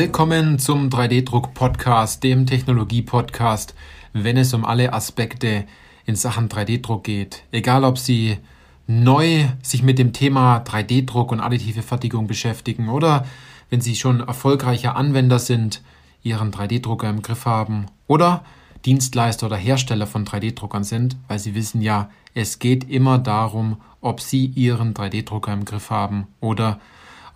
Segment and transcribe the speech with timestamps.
[0.00, 3.74] Willkommen zum 3D-Druck-Podcast, dem Technologie-Podcast,
[4.12, 5.64] wenn es um alle Aspekte
[6.06, 7.42] in Sachen 3D-Druck geht.
[7.50, 8.38] Egal, ob Sie
[8.86, 13.26] neu sich mit dem Thema 3D-Druck und additive Fertigung beschäftigen oder
[13.70, 15.82] wenn Sie schon erfolgreicher Anwender sind,
[16.22, 18.44] Ihren 3D-Drucker im Griff haben oder
[18.86, 24.20] Dienstleister oder Hersteller von 3D-Druckern sind, weil Sie wissen ja, es geht immer darum, ob
[24.20, 26.78] Sie Ihren 3D-Drucker im Griff haben oder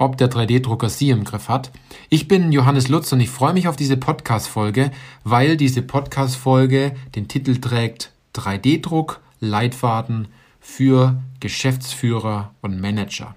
[0.02, 1.70] ob der 3D-Drucker Sie im Griff hat.
[2.08, 4.90] Ich bin Johannes Lutz und ich freue mich auf diese Podcast-Folge,
[5.22, 10.28] weil diese Podcast-Folge den Titel trägt 3D-Druck, Leitfaden
[10.60, 13.34] für Geschäftsführer und Manager.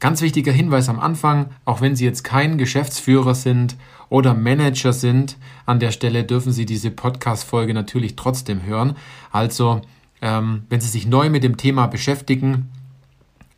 [0.00, 3.76] Ganz wichtiger Hinweis am Anfang, auch wenn Sie jetzt kein Geschäftsführer sind
[4.08, 8.96] oder Manager sind, an der Stelle dürfen Sie diese Podcast-Folge natürlich trotzdem hören.
[9.32, 9.82] Also,
[10.22, 12.70] ähm, wenn Sie sich neu mit dem Thema beschäftigen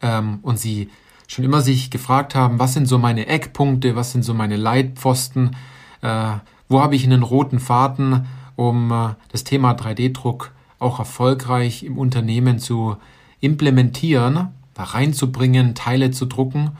[0.03, 0.89] ähm, und Sie
[1.27, 5.57] schon immer sich gefragt haben, was sind so meine Eckpunkte, was sind so meine Leitpfosten,
[6.03, 6.33] äh,
[6.69, 12.59] wo habe ich einen roten Faden, um äh, das Thema 3D-Druck auch erfolgreich im Unternehmen
[12.59, 12.97] zu
[13.41, 16.73] implementieren, da reinzubringen, Teile zu drucken,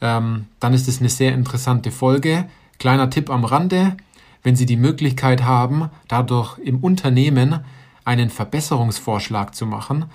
[0.00, 2.46] ähm, dann ist es eine sehr interessante Folge.
[2.78, 3.96] Kleiner Tipp am Rande,
[4.42, 7.60] wenn Sie die Möglichkeit haben, dadurch im Unternehmen
[8.04, 10.06] einen Verbesserungsvorschlag zu machen,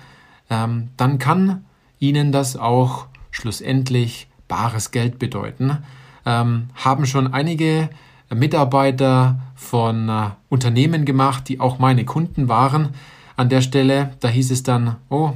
[0.50, 1.64] ähm, dann kann
[1.98, 5.78] Ihnen das auch schlussendlich bares Geld bedeuten.
[6.26, 7.90] Ähm, haben schon einige
[8.34, 12.90] Mitarbeiter von äh, Unternehmen gemacht, die auch meine Kunden waren.
[13.36, 15.32] An der Stelle, da hieß es dann, oh,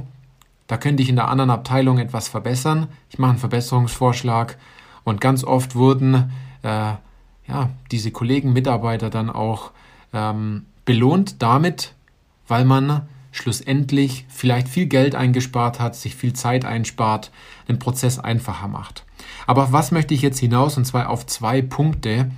[0.67, 2.87] da könnte ich in der anderen Abteilung etwas verbessern.
[3.09, 4.57] Ich mache einen Verbesserungsvorschlag
[5.03, 6.31] und ganz oft wurden
[6.63, 6.93] äh,
[7.47, 9.71] ja, diese Kollegen, Mitarbeiter dann auch
[10.13, 11.93] ähm, belohnt damit,
[12.47, 17.31] weil man schlussendlich vielleicht viel Geld eingespart hat, sich viel Zeit einspart,
[17.67, 19.03] den Prozess einfacher macht.
[19.47, 20.77] Aber auf was möchte ich jetzt hinaus?
[20.77, 22.31] Und zwar auf zwei Punkte.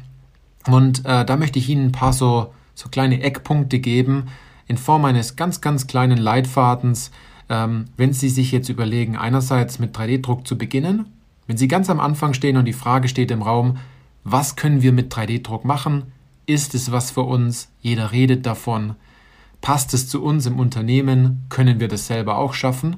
[0.67, 4.27] Und äh, da möchte ich Ihnen ein paar so, so kleine Eckpunkte geben
[4.67, 7.11] in Form eines ganz, ganz kleinen Leitfadens,
[7.49, 11.05] ähm, wenn Sie sich jetzt überlegen, einerseits mit 3D-Druck zu beginnen,
[11.45, 13.77] wenn Sie ganz am Anfang stehen und die Frage steht im Raum,
[14.23, 16.11] was können wir mit 3D-Druck machen?
[16.47, 17.69] Ist es was für uns?
[17.81, 18.95] Jeder redet davon.
[19.61, 21.45] Passt es zu uns im Unternehmen?
[21.49, 22.97] Können wir das selber auch schaffen?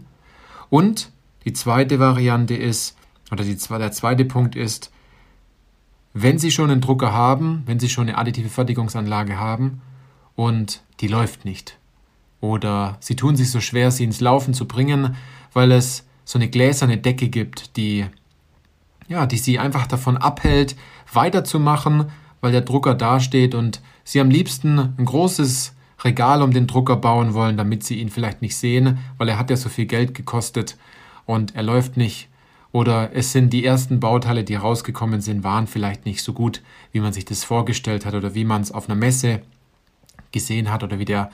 [0.70, 1.12] Und
[1.46, 2.98] die zweite Variante ist,
[3.32, 4.92] oder die, der zweite Punkt ist,
[6.14, 9.82] wenn Sie schon einen Drucker haben, wenn Sie schon eine additive Fertigungsanlage haben
[10.36, 11.78] und die läuft nicht,
[12.42, 15.16] oder Sie tun sich so schwer, sie ins Laufen zu bringen,
[15.54, 18.06] weil es so eine gläserne Decke gibt, die,
[19.08, 20.76] ja, die Sie einfach davon abhält,
[21.14, 22.08] weiterzumachen,
[22.42, 27.34] weil der Drucker dasteht und Sie am liebsten ein großes Regal um den Drucker bauen
[27.34, 30.78] wollen, damit Sie ihn vielleicht nicht sehen, weil er hat ja so viel Geld gekostet
[31.26, 32.30] und er läuft nicht.
[32.72, 37.00] Oder es sind die ersten Bauteile, die rausgekommen sind, waren vielleicht nicht so gut, wie
[37.00, 39.42] man sich das vorgestellt hat oder wie man es auf einer Messe
[40.32, 41.32] gesehen hat oder wie der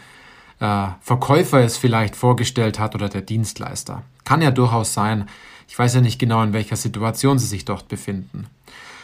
[0.59, 4.03] äh, Verkäufer es vielleicht vorgestellt hat oder der Dienstleister.
[4.23, 5.27] Kann ja durchaus sein.
[5.67, 8.47] Ich weiß ja nicht genau, in welcher Situation sie sich dort befinden.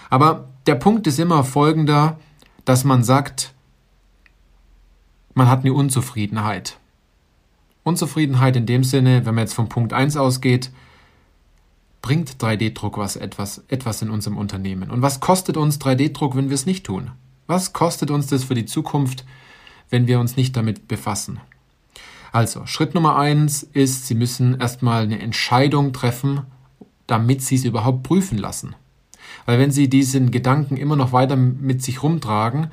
[0.10, 2.20] Aber der Punkt ist immer folgender,
[2.66, 3.54] dass man sagt,
[5.40, 6.78] man hat eine Unzufriedenheit.
[7.84, 10.70] Unzufriedenheit in dem Sinne, wenn man jetzt vom Punkt 1 ausgeht,
[12.02, 14.92] bringt 3D-Druck was etwas, etwas in unserem Unternehmen?
[14.92, 17.12] Und was kostet uns 3D-Druck, wenn wir es nicht tun?
[17.48, 19.24] Was kostet uns das für die Zukunft,
[19.90, 21.40] wenn wir uns nicht damit befassen?
[22.34, 26.42] Also, Schritt Nummer eins ist, Sie müssen erstmal eine Entscheidung treffen,
[27.08, 28.76] damit Sie es überhaupt prüfen lassen.
[29.46, 32.72] Weil wenn Sie diesen Gedanken immer noch weiter mit sich rumtragen,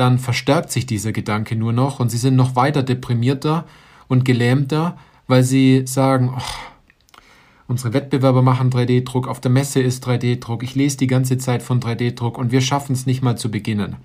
[0.00, 3.66] dann verstärkt sich dieser Gedanke nur noch und Sie sind noch weiter deprimierter
[4.08, 4.96] und gelähmter,
[5.26, 6.42] weil Sie sagen, oh,
[7.68, 11.80] unsere Wettbewerber machen 3D-Druck, auf der Messe ist 3D-Druck, ich lese die ganze Zeit von
[11.80, 13.96] 3D-Druck und wir schaffen es nicht mal zu beginnen.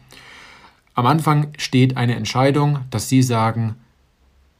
[0.96, 3.78] Am Anfang steht eine Entscheidung, dass Sie sagen,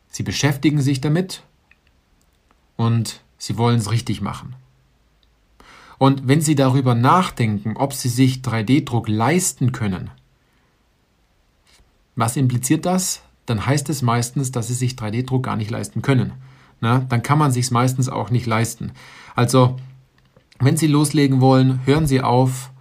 [0.08, 1.44] Sie beschäftigen sich damit
[2.78, 4.56] und Sie wollen es richtig machen.
[5.98, 10.12] Und wenn Sie darüber nachdenken, ob Sie sich 3D-Druck leisten können,
[12.16, 13.22] was impliziert das?
[13.46, 16.34] Dann heißt es meistens, dass Sie sich 3D-Druck gar nicht leisten können.
[16.82, 18.92] Na, dann kann man sich meistens auch nicht leisten.
[19.36, 19.78] Also,
[20.60, 22.72] wenn Sie loslegen wollen, hören Sie auf,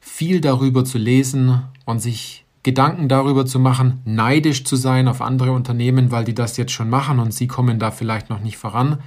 [0.00, 5.52] viel darüber zu lesen und sich Gedanken darüber zu machen, neidisch zu sein auf andere
[5.52, 8.98] Unternehmen, weil die das jetzt schon machen und Sie kommen da vielleicht noch nicht voran.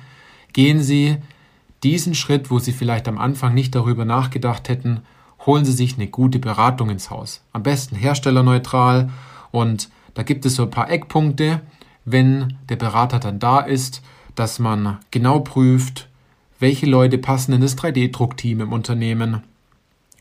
[0.53, 1.17] Gehen Sie
[1.83, 5.01] diesen Schritt, wo Sie vielleicht am Anfang nicht darüber nachgedacht hätten,
[5.45, 7.41] holen Sie sich eine gute Beratung ins Haus.
[7.51, 9.09] Am besten herstellerneutral
[9.51, 11.61] und da gibt es so ein paar Eckpunkte,
[12.05, 14.01] wenn der Berater dann da ist,
[14.35, 16.09] dass man genau prüft,
[16.59, 19.43] welche Leute passen in das 3D-Druckteam im Unternehmen,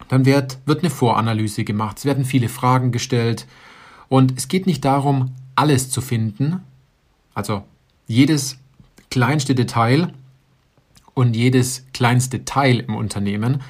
[0.09, 3.47] Dann wird, wird eine Voranalyse gemacht, es werden viele Fragen gestellt.
[4.09, 6.61] Und es geht nicht darum, alles zu finden,
[7.35, 7.65] also
[8.07, 8.59] jedes
[9.11, 10.13] kleinste Detail
[11.15, 13.61] und jedes kleinste Teil im Unternehmen,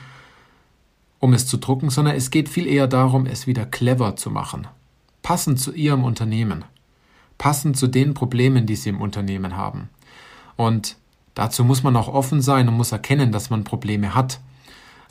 [1.19, 4.69] um es zu drucken, sondern es geht viel eher darum, es wieder clever zu machen,
[5.29, 6.65] passend zu Ihrem Unternehmen,
[7.37, 9.91] passend zu den Problemen, die Sie im Unternehmen haben.
[10.57, 10.97] Und
[11.35, 14.41] dazu muss man auch offen sein und muss erkennen, dass man Probleme hat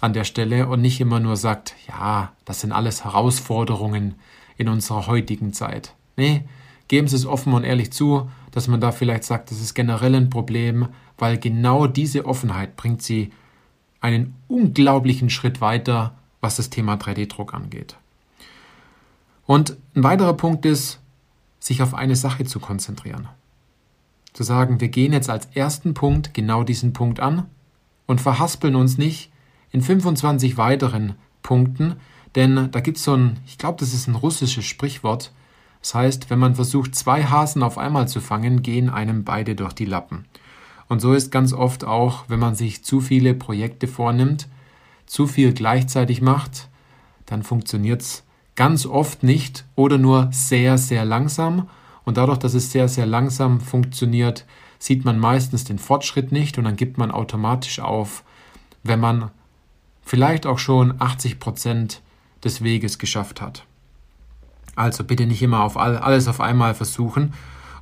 [0.02, 4.16] an der Stelle und nicht immer nur sagt, ja, das sind alles Herausforderungen
[4.58, 5.94] in unserer heutigen Zeit.
[6.16, 6.46] Nee,
[6.88, 10.16] geben Sie es offen und ehrlich zu, dass man da vielleicht sagt, das ist generell
[10.16, 10.88] ein Problem,
[11.20, 13.30] weil genau diese Offenheit bringt Sie
[14.02, 17.98] einen unglaublichen Schritt weiter, was das Thema 3D-Druck angeht.
[19.48, 21.00] Und ein weiterer Punkt ist,
[21.60, 23.30] sich auf eine Sache zu konzentrieren.
[24.34, 27.46] Zu sagen, wir gehen jetzt als ersten Punkt genau diesen Punkt an
[28.06, 29.32] und verhaspeln uns nicht
[29.72, 31.96] in 25 weiteren Punkten,
[32.36, 35.32] denn da gibt es so ein, ich glaube, das ist ein russisches Sprichwort.
[35.82, 39.74] Das heißt, wenn man versucht, zwei Hasen auf einmal zu fangen, gehen einem beide durch
[39.74, 40.26] die Lappen.
[40.90, 44.50] Und so ist ganz oft auch, wenn man sich zu viele Projekte vornimmt,
[45.06, 46.68] zu viel gleichzeitig macht,
[47.26, 48.24] dann funktioniert es
[48.58, 51.70] ganz oft nicht oder nur sehr, sehr langsam.
[52.04, 54.46] Und dadurch, dass es sehr, sehr langsam funktioniert,
[54.80, 58.24] sieht man meistens den Fortschritt nicht und dann gibt man automatisch auf,
[58.84, 59.32] wenn man
[60.04, 62.02] vielleicht auch schon 80 Prozent
[62.44, 63.64] des Weges geschafft hat.
[64.76, 67.34] Also bitte nicht immer auf alles auf einmal versuchen.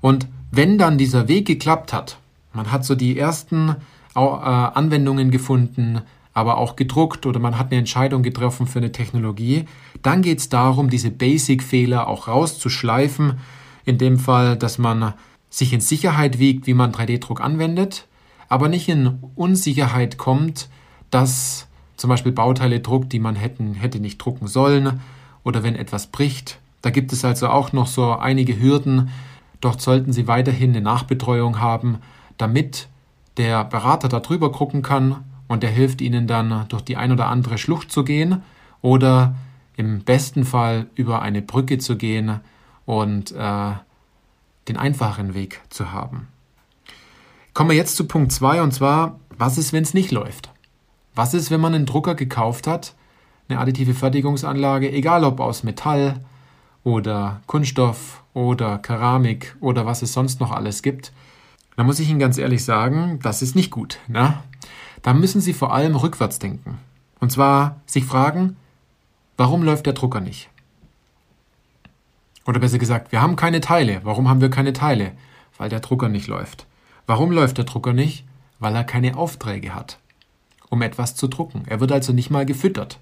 [0.02, 2.18] Und wenn dann dieser Weg geklappt hat,
[2.54, 3.76] man hat so die ersten
[4.16, 6.02] äh, Anwendungen gefunden,
[6.36, 9.66] aber auch gedruckt oder man hat eine Entscheidung getroffen für eine Technologie,
[10.04, 13.40] dann geht es darum, diese Basic-Fehler auch rauszuschleifen.
[13.86, 15.14] In dem Fall, dass man
[15.50, 18.08] sich in Sicherheit wiegt, wie man 3D-Druck anwendet,
[18.50, 20.68] aber nicht in Unsicherheit kommt,
[21.10, 25.00] dass zum Beispiel Bauteile druckt, die man hätten, hätte nicht drucken sollen
[25.46, 26.60] oder wenn etwas bricht.
[26.82, 29.10] Da gibt es also auch noch so einige Hürden.
[29.62, 32.00] Dort sollten Sie weiterhin eine Nachbetreuung haben,
[32.38, 32.90] damit
[33.38, 37.28] der Berater da drüber gucken kann und der hilft Ihnen dann durch die ein oder
[37.28, 38.44] andere Schlucht zu gehen
[38.82, 39.36] oder
[39.78, 42.40] im besten Fall über eine Brücke zu gehen
[42.86, 43.72] und äh,
[44.68, 46.28] den einfachen Weg zu haben.
[47.54, 50.50] Kommen wir jetzt zu Punkt 2 und zwar, was ist, wenn es nicht läuft?
[51.14, 52.94] Was ist, wenn man einen Drucker gekauft hat,
[53.48, 56.20] eine additive Fertigungsanlage, egal ob aus Metall
[56.84, 61.14] oder Kunststoff oder Keramik oder was es sonst noch alles gibt,
[61.78, 64.00] da muss ich Ihnen ganz ehrlich sagen, das ist nicht gut.
[64.08, 64.36] Ne?
[65.06, 66.80] Da müssen Sie vor allem rückwärts denken.
[67.20, 68.58] Und zwar sich fragen,
[69.38, 70.50] warum läuft der Drucker nicht?
[72.48, 74.02] Oder besser gesagt, wir haben keine Teile.
[74.02, 75.12] Warum haben wir keine Teile?
[75.60, 76.66] Weil der Drucker nicht läuft.
[77.06, 78.26] Warum läuft der Drucker nicht?
[78.58, 80.00] Weil er keine Aufträge hat,
[80.72, 81.66] um etwas zu drucken.
[81.68, 83.00] Er wird also nicht mal gefüttert.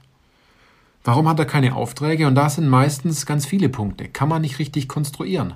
[1.05, 2.27] Warum hat er keine Aufträge?
[2.27, 4.09] Und da sind meistens ganz viele Punkte.
[4.09, 5.53] Kann man nicht richtig konstruieren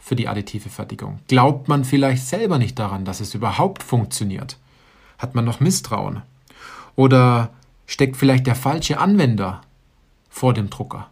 [0.00, 1.20] für die additive Fertigung?
[1.28, 4.58] Glaubt man vielleicht selber nicht daran, dass es überhaupt funktioniert?
[5.18, 6.22] Hat man noch Misstrauen?
[6.94, 7.50] Oder
[7.86, 9.60] steckt vielleicht der falsche Anwender
[10.28, 11.08] vor dem Drucker?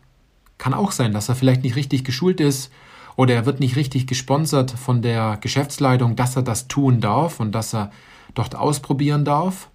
[0.59, 2.71] Kann auch sein, dass er vielleicht nicht richtig geschult ist
[3.17, 7.53] oder er wird nicht richtig gesponsert von der Geschäftsleitung, dass er das tun darf und
[7.53, 7.91] dass er
[8.35, 9.69] dort ausprobieren darf.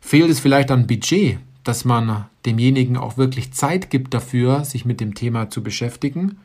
[0.00, 5.00] Fehlt es vielleicht an Budget, dass man demjenigen auch wirklich Zeit gibt dafür, sich mit
[5.00, 6.38] dem Thema zu beschäftigen?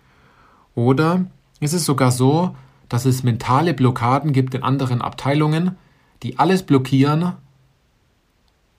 [0.75, 1.25] Oder
[1.59, 2.55] ist es sogar so,
[2.89, 5.77] dass es mentale Blockaden gibt in anderen Abteilungen,
[6.25, 7.33] die alles blockieren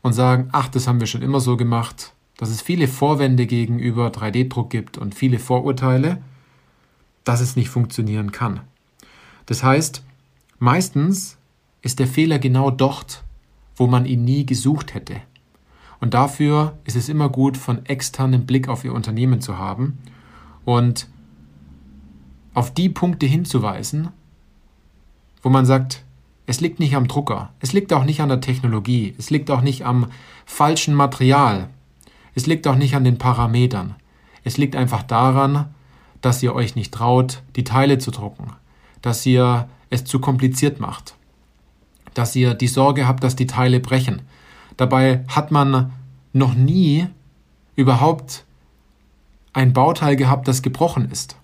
[0.03, 4.09] und sagen, ach, das haben wir schon immer so gemacht, dass es viele Vorwände gegenüber
[4.09, 6.21] 3D-Druck gibt und viele Vorurteile,
[7.23, 8.61] dass es nicht funktionieren kann.
[9.47, 10.05] Das heißt,
[10.59, 11.39] meistens
[11.83, 13.23] ist der Fehler genau dort,
[13.77, 15.21] wo man ihn nie gesucht hätte.
[16.01, 19.99] Und dafür ist es immer gut, von externem Blick auf Ihr Unternehmen zu haben
[20.65, 21.07] und
[22.55, 24.09] auf die Punkte hinzuweisen,
[25.43, 26.03] wo man sagt,
[26.47, 29.63] es liegt nicht am Drucker, es liegt auch nicht an der Technologie, es liegt auch
[29.63, 30.07] nicht am
[30.45, 31.69] falschen Material,
[32.35, 33.97] es liegt auch nicht an den Parametern.
[34.45, 35.75] Es liegt einfach daran,
[36.21, 38.53] dass ihr euch nicht traut, die Teile zu drucken,
[39.03, 41.17] dass ihr es zu kompliziert macht,
[42.15, 44.23] dass ihr die Sorge habt, dass die Teile brechen.
[44.77, 45.93] Dabei hat man
[46.33, 47.07] noch nie
[47.75, 48.45] überhaupt
[49.53, 51.37] ein Bauteil gehabt, das gebrochen ist.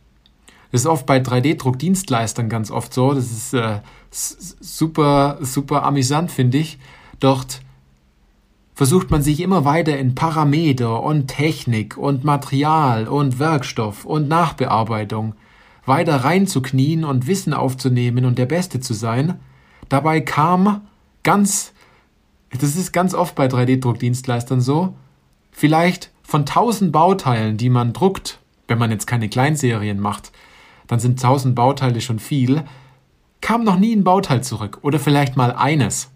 [0.73, 3.13] Das ist oft bei 3D-Druckdienstleistern ganz oft so.
[3.13, 6.79] Das ist äh, super, super amüsant, finde ich.
[7.21, 7.61] Dort
[8.75, 15.35] versucht man sich immer weiter in Parameter und Technik und Material und Werkstoff und Nachbearbeitung
[15.85, 19.39] weiter reinzuknien und Wissen aufzunehmen und der Beste zu sein.
[19.91, 20.83] Dabei kam
[21.23, 21.73] ganz,
[22.51, 24.95] das ist ganz oft bei 3D-Druckdienstleistern so,
[25.51, 28.39] vielleicht von tausend Bauteilen, die man druckt,
[28.69, 30.33] wenn man jetzt keine Kleinserien macht,
[30.93, 32.65] dann sind tausend Bauteile schon viel,
[33.41, 36.11] kam noch nie ein Bauteil zurück oder vielleicht mal eines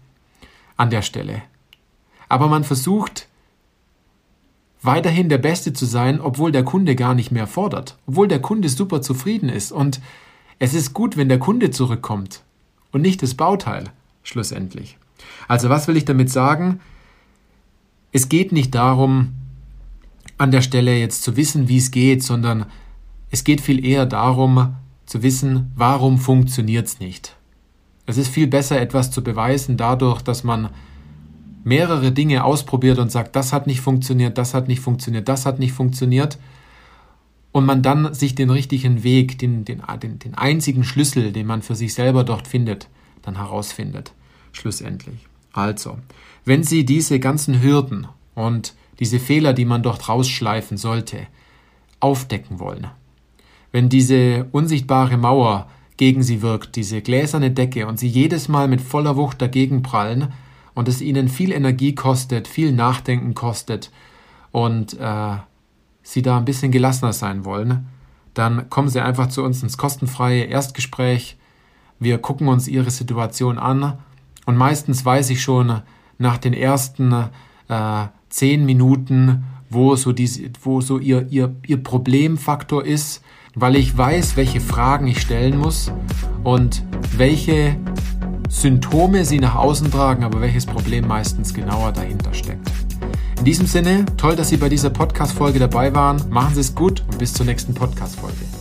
[0.75, 1.41] an der Stelle.
[2.29, 3.27] Aber man versucht
[4.83, 8.69] weiterhin der Beste zu sein, obwohl der Kunde gar nicht mehr fordert, obwohl der Kunde
[8.69, 9.71] super zufrieden ist.
[9.71, 9.99] Und
[10.59, 12.43] es ist gut, wenn der Kunde zurückkommt
[12.91, 13.85] und nicht das Bauteil
[14.21, 14.99] schlussendlich.
[15.47, 16.81] Also was will ich damit sagen?
[18.11, 19.33] Es geht nicht darum,
[20.37, 22.67] an der Stelle jetzt zu wissen, wie es geht, sondern
[23.29, 27.35] es geht viel eher darum, zu wissen, warum funktioniert es nicht.
[28.05, 30.69] Es ist viel besser, etwas zu beweisen dadurch, dass man
[31.63, 35.59] mehrere Dinge ausprobiert und sagt, das hat nicht funktioniert, das hat nicht funktioniert, das hat
[35.59, 36.37] nicht funktioniert.
[37.51, 41.61] Und man dann sich den richtigen Weg, den, den, den, den einzigen Schlüssel, den man
[41.61, 42.87] für sich selber dort findet,
[43.23, 44.13] dann herausfindet.
[44.53, 45.27] Schlussendlich.
[45.51, 45.97] Also,
[46.45, 51.27] wenn Sie diese ganzen Hürden und diese Fehler, die man dort rausschleifen sollte,
[51.99, 52.87] aufdecken wollen,
[53.77, 55.67] wenn diese unsichtbare Mauer
[55.97, 60.33] gegen Sie wirkt, diese gläserne Decke und Sie jedes Mal mit voller Wucht dagegen prallen
[60.73, 63.91] und es Ihnen viel Energie kostet, viel Nachdenken kostet
[64.51, 65.35] und äh,
[66.01, 67.85] Sie da ein bisschen gelassener sein wollen,
[68.33, 71.37] dann kommen Sie einfach zu uns ins kostenfreie Erstgespräch.
[71.99, 73.99] Wir gucken uns Ihre Situation an
[74.47, 75.83] und meistens weiß ich schon
[76.17, 77.13] nach den ersten
[77.67, 83.21] äh, zehn Minuten, wo so, diese, wo so ihr, ihr, ihr Problemfaktor ist,
[83.59, 85.91] weil ich weiß, welche Fragen ich stellen muss
[86.43, 86.83] und
[87.17, 87.75] welche
[88.49, 92.71] Symptome sie nach außen tragen, aber welches Problem meistens genauer dahinter steckt.
[93.39, 96.21] In diesem Sinne, toll, dass Sie bei dieser Podcast-Folge dabei waren.
[96.29, 98.56] Machen Sie es gut und bis zur nächsten Podcast-Folge.